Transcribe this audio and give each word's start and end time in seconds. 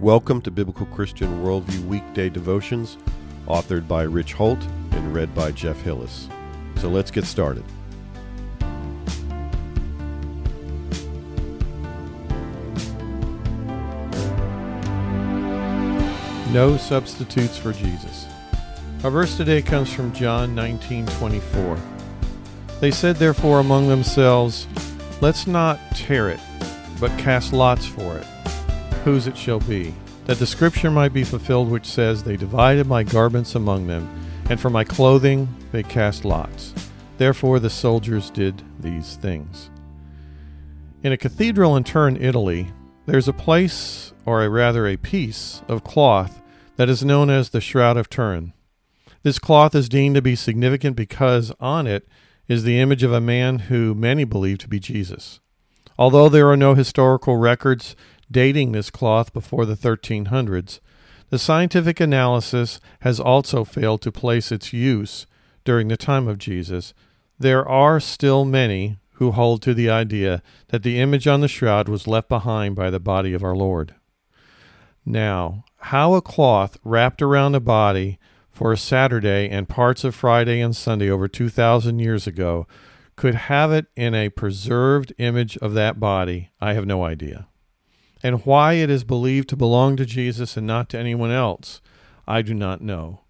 Welcome 0.00 0.40
to 0.42 0.50
Biblical 0.50 0.86
Christian 0.86 1.42
Worldview 1.42 1.84
Weekday 1.84 2.30
Devotions, 2.30 2.96
authored 3.46 3.86
by 3.86 4.04
Rich 4.04 4.32
Holt 4.32 4.58
and 4.92 5.14
read 5.14 5.34
by 5.34 5.52
Jeff 5.52 5.78
Hillis. 5.82 6.26
So 6.76 6.88
let's 6.88 7.10
get 7.10 7.26
started. 7.26 7.64
No 16.50 16.78
substitutes 16.78 17.58
for 17.58 17.74
Jesus. 17.74 18.24
Our 19.04 19.10
verse 19.10 19.36
today 19.36 19.60
comes 19.60 19.92
from 19.92 20.14
John 20.14 20.54
19:24. 20.54 21.78
They 22.80 22.90
said 22.90 23.16
therefore 23.16 23.60
among 23.60 23.88
themselves, 23.88 24.66
let's 25.20 25.46
not 25.46 25.78
tear 25.94 26.30
it, 26.30 26.40
but 26.98 27.10
cast 27.18 27.52
lots 27.52 27.84
for 27.84 28.16
it, 28.16 28.26
whose 29.04 29.26
it 29.26 29.36
shall 29.36 29.60
be, 29.60 29.94
that 30.26 30.38
the 30.38 30.46
scripture 30.46 30.90
might 30.90 31.12
be 31.12 31.24
fulfilled 31.24 31.70
which 31.70 31.86
says, 31.86 32.22
They 32.22 32.36
divided 32.36 32.86
my 32.86 33.02
garments 33.02 33.54
among 33.54 33.86
them, 33.86 34.08
and 34.48 34.60
for 34.60 34.70
my 34.70 34.84
clothing 34.84 35.48
they 35.72 35.82
cast 35.82 36.24
lots. 36.24 36.74
Therefore 37.18 37.58
the 37.60 37.70
soldiers 37.70 38.30
did 38.30 38.62
these 38.78 39.16
things. 39.16 39.70
In 41.02 41.12
a 41.12 41.16
cathedral 41.16 41.76
in 41.76 41.84
Turin, 41.84 42.16
Italy, 42.16 42.72
there's 43.06 43.28
a 43.28 43.32
place, 43.32 44.12
or 44.24 44.48
rather 44.48 44.86
a 44.86 44.96
piece, 44.96 45.62
of 45.66 45.84
cloth 45.84 46.40
that 46.76 46.88
is 46.88 47.04
known 47.04 47.30
as 47.30 47.50
the 47.50 47.60
Shroud 47.60 47.96
of 47.96 48.08
Turin. 48.08 48.52
This 49.22 49.38
cloth 49.38 49.74
is 49.74 49.88
deemed 49.88 50.14
to 50.14 50.22
be 50.22 50.34
significant 50.34 50.96
because 50.96 51.52
on 51.60 51.86
it 51.86 52.06
is 52.48 52.64
the 52.64 52.80
image 52.80 53.02
of 53.02 53.12
a 53.12 53.20
man 53.20 53.60
who 53.60 53.94
many 53.94 54.24
believe 54.24 54.58
to 54.58 54.68
be 54.68 54.80
Jesus. 54.80 55.40
Although 55.98 56.28
there 56.28 56.48
are 56.48 56.56
no 56.56 56.74
historical 56.74 57.36
records 57.36 57.94
dating 58.30 58.72
this 58.72 58.90
cloth 58.90 59.32
before 59.32 59.66
the 59.66 59.74
1300s, 59.76 60.80
the 61.30 61.38
scientific 61.38 62.00
analysis 62.00 62.80
has 63.00 63.20
also 63.20 63.64
failed 63.64 64.02
to 64.02 64.12
place 64.12 64.50
its 64.50 64.72
use 64.72 65.26
during 65.64 65.88
the 65.88 65.96
time 65.96 66.26
of 66.26 66.38
Jesus. 66.38 66.92
There 67.38 67.66
are 67.66 68.00
still 68.00 68.44
many 68.44 68.98
who 69.14 69.32
hold 69.32 69.62
to 69.62 69.74
the 69.74 69.90
idea 69.90 70.42
that 70.68 70.82
the 70.82 70.98
image 70.98 71.26
on 71.26 71.40
the 71.40 71.48
shroud 71.48 71.88
was 71.88 72.06
left 72.06 72.28
behind 72.28 72.74
by 72.74 72.90
the 72.90 73.00
body 73.00 73.32
of 73.32 73.44
our 73.44 73.54
Lord. 73.54 73.94
Now, 75.04 75.64
how 75.78 76.14
a 76.14 76.22
cloth 76.22 76.78
wrapped 76.84 77.22
around 77.22 77.54
a 77.54 77.60
body 77.60 78.18
for 78.50 78.72
a 78.72 78.76
Saturday 78.76 79.48
and 79.48 79.68
parts 79.68 80.04
of 80.04 80.14
Friday 80.14 80.60
and 80.60 80.74
Sunday 80.74 81.08
over 81.08 81.28
2,000 81.28 81.98
years 81.98 82.26
ago 82.26 82.66
could 83.16 83.34
have 83.34 83.72
it 83.72 83.86
in 83.96 84.14
a 84.14 84.30
preserved 84.30 85.12
image 85.18 85.56
of 85.58 85.74
that 85.74 86.00
body, 86.00 86.50
I 86.60 86.72
have 86.72 86.86
no 86.86 87.04
idea. 87.04 87.46
And 88.22 88.44
why 88.44 88.74
it 88.74 88.90
is 88.90 89.04
believed 89.04 89.48
to 89.50 89.56
belong 89.56 89.96
to 89.96 90.04
Jesus 90.04 90.56
and 90.56 90.66
not 90.66 90.88
to 90.90 90.98
anyone 90.98 91.30
else, 91.30 91.80
I 92.26 92.42
do 92.42 92.54
not 92.54 92.80
know. 92.80 93.20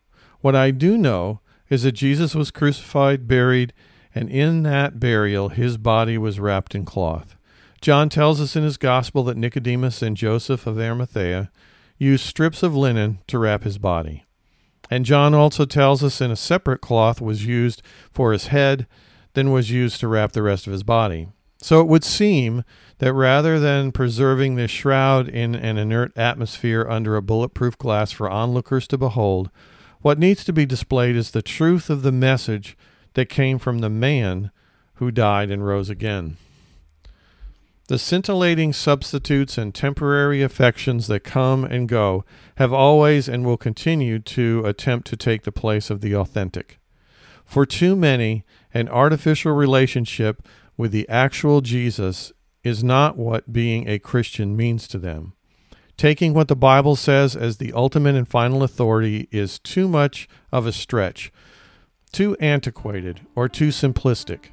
What 0.40 0.56
I 0.56 0.70
do 0.70 0.98
know 0.98 1.40
is 1.68 1.84
that 1.84 1.92
Jesus 1.92 2.34
was 2.34 2.50
crucified, 2.50 3.28
buried, 3.28 3.72
and 4.14 4.28
in 4.28 4.64
that 4.64 4.98
burial 4.98 5.50
his 5.50 5.76
body 5.76 6.18
was 6.18 6.40
wrapped 6.40 6.74
in 6.74 6.84
cloth. 6.84 7.36
John 7.80 8.08
tells 8.08 8.40
us 8.40 8.56
in 8.56 8.64
his 8.64 8.76
gospel 8.76 9.22
that 9.24 9.36
Nicodemus 9.36 10.02
and 10.02 10.16
Joseph 10.16 10.66
of 10.66 10.78
Arimathea 10.78 11.50
used 11.96 12.26
strips 12.26 12.62
of 12.62 12.74
linen 12.74 13.20
to 13.28 13.38
wrap 13.38 13.62
his 13.62 13.78
body. 13.78 14.24
And 14.90 15.04
John 15.04 15.34
also 15.34 15.64
tells 15.64 16.02
us 16.02 16.20
in 16.20 16.30
a 16.30 16.36
separate 16.36 16.80
cloth 16.80 17.20
was 17.20 17.46
used 17.46 17.80
for 18.10 18.32
his 18.32 18.48
head 18.48 18.86
than 19.34 19.52
was 19.52 19.70
used 19.70 20.00
to 20.00 20.08
wrap 20.08 20.32
the 20.32 20.42
rest 20.42 20.66
of 20.66 20.72
his 20.72 20.82
body. 20.82 21.28
So 21.62 21.80
it 21.80 21.88
would 21.88 22.04
seem 22.04 22.64
that 22.98 23.12
rather 23.12 23.58
than 23.58 23.92
preserving 23.92 24.54
this 24.54 24.70
shroud 24.70 25.28
in 25.28 25.54
an 25.54 25.76
inert 25.76 26.16
atmosphere 26.16 26.86
under 26.88 27.16
a 27.16 27.22
bulletproof 27.22 27.76
glass 27.76 28.12
for 28.12 28.30
onlookers 28.30 28.86
to 28.88 28.98
behold, 28.98 29.50
what 30.00 30.18
needs 30.18 30.44
to 30.44 30.52
be 30.52 30.64
displayed 30.64 31.16
is 31.16 31.30
the 31.30 31.42
truth 31.42 31.90
of 31.90 32.02
the 32.02 32.12
message 32.12 32.76
that 33.14 33.28
came 33.28 33.58
from 33.58 33.80
the 33.80 33.90
man 33.90 34.50
who 34.94 35.10
died 35.10 35.50
and 35.50 35.66
rose 35.66 35.90
again. 35.90 36.36
The 37.88 37.98
scintillating 37.98 38.72
substitutes 38.72 39.58
and 39.58 39.74
temporary 39.74 40.42
affections 40.42 41.08
that 41.08 41.24
come 41.24 41.64
and 41.64 41.88
go 41.88 42.24
have 42.54 42.72
always 42.72 43.28
and 43.28 43.44
will 43.44 43.56
continue 43.56 44.20
to 44.20 44.64
attempt 44.64 45.08
to 45.08 45.16
take 45.16 45.42
the 45.42 45.52
place 45.52 45.90
of 45.90 46.00
the 46.00 46.14
authentic. 46.14 46.78
For 47.44 47.66
too 47.66 47.96
many, 47.96 48.44
an 48.72 48.88
artificial 48.88 49.52
relationship 49.52 50.46
with 50.80 50.92
the 50.92 51.06
actual 51.10 51.60
Jesus 51.60 52.32
is 52.64 52.82
not 52.82 53.18
what 53.18 53.52
being 53.52 53.86
a 53.86 53.98
Christian 53.98 54.56
means 54.56 54.88
to 54.88 54.98
them. 54.98 55.34
Taking 55.98 56.32
what 56.32 56.48
the 56.48 56.56
Bible 56.56 56.96
says 56.96 57.36
as 57.36 57.58
the 57.58 57.74
ultimate 57.74 58.14
and 58.14 58.26
final 58.26 58.62
authority 58.62 59.28
is 59.30 59.58
too 59.58 59.86
much 59.86 60.26
of 60.50 60.64
a 60.64 60.72
stretch, 60.72 61.30
too 62.12 62.34
antiquated, 62.40 63.20
or 63.34 63.46
too 63.46 63.68
simplistic. 63.68 64.52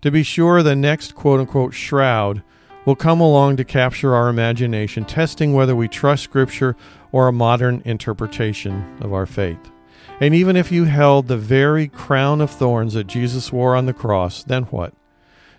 To 0.00 0.10
be 0.10 0.24
sure, 0.24 0.64
the 0.64 0.74
next 0.74 1.14
quote 1.14 1.38
unquote 1.38 1.74
shroud 1.74 2.42
will 2.84 2.96
come 2.96 3.20
along 3.20 3.56
to 3.58 3.64
capture 3.64 4.16
our 4.16 4.28
imagination, 4.28 5.04
testing 5.04 5.52
whether 5.52 5.76
we 5.76 5.86
trust 5.86 6.24
Scripture 6.24 6.74
or 7.12 7.28
a 7.28 7.32
modern 7.32 7.82
interpretation 7.84 8.98
of 9.00 9.12
our 9.12 9.26
faith. 9.26 9.70
And 10.18 10.34
even 10.34 10.56
if 10.56 10.72
you 10.72 10.86
held 10.86 11.28
the 11.28 11.36
very 11.36 11.86
crown 11.86 12.40
of 12.40 12.50
thorns 12.50 12.94
that 12.94 13.06
Jesus 13.06 13.52
wore 13.52 13.76
on 13.76 13.86
the 13.86 13.94
cross, 13.94 14.42
then 14.42 14.64
what? 14.64 14.92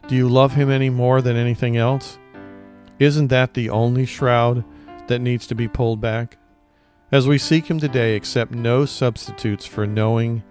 Do 0.07 0.15
you 0.15 0.27
love 0.27 0.53
him 0.53 0.69
any 0.69 0.89
more 0.89 1.21
than 1.21 1.37
anything 1.37 1.77
else? 1.77 2.19
Isn't 2.99 3.29
that 3.29 3.53
the 3.53 3.69
only 3.69 4.05
shroud 4.05 4.65
that 5.07 5.19
needs 5.19 5.47
to 5.47 5.55
be 5.55 5.69
pulled 5.69 6.01
back? 6.01 6.37
As 7.09 7.25
we 7.25 7.37
seek 7.37 7.67
him 7.67 7.79
today, 7.79 8.15
accept 8.15 8.51
no 8.51 8.85
substitutes 8.85 9.65
for 9.65 9.87
knowing 9.87 10.43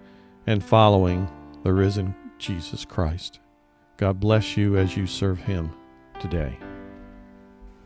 and 0.47 0.63
following 0.63 1.29
the 1.61 1.71
risen 1.71 2.15
Jesus 2.39 2.83
Christ. 2.83 3.39
God 3.97 4.19
bless 4.19 4.57
you 4.57 4.75
as 4.75 4.97
you 4.97 5.05
serve 5.05 5.39
him 5.39 5.71
today. 6.19 6.57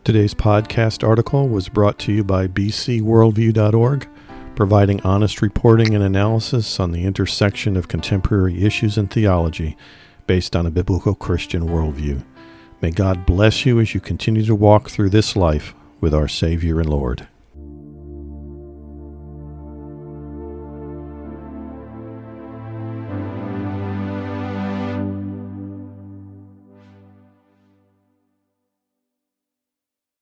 Today's 0.05 0.33
podcast 0.33 1.05
article 1.05 1.49
was 1.49 1.67
brought 1.67 1.99
to 1.99 2.13
you 2.13 2.23
by 2.23 2.47
bcworldview.org, 2.47 4.07
providing 4.55 5.01
honest 5.01 5.41
reporting 5.41 5.93
and 5.93 6.03
analysis 6.03 6.79
on 6.79 6.93
the 6.93 7.03
intersection 7.03 7.75
of 7.75 7.89
contemporary 7.89 8.63
issues 8.63 8.97
and 8.97 9.11
theology 9.11 9.75
based 10.27 10.55
on 10.55 10.65
a 10.65 10.71
biblical 10.71 11.15
Christian 11.15 11.67
worldview. 11.67 12.23
May 12.81 12.91
God 12.91 13.25
bless 13.25 13.65
you 13.65 13.79
as 13.79 13.95
you 13.95 13.99
continue 13.99 14.45
to 14.45 14.53
walk 14.53 14.89
through 14.89 15.09
this 15.09 15.35
life 15.35 15.73
with 15.99 16.13
our 16.13 16.27
Savior 16.27 16.79
and 16.79 16.89
Lord. 16.89 17.27